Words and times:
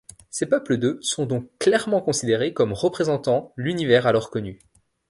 Ces 0.31 0.47
peuples 0.47 0.77
de 0.79 0.97
sont 1.01 1.27
donc 1.27 1.47
clairement 1.59 2.01
considérés 2.01 2.55
comme 2.55 2.73
représentant 2.73 3.53
l’univers 3.55 4.07
alors 4.07 4.31
connu. 4.31 4.57